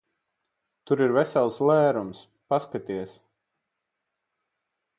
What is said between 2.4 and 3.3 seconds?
Paskaties!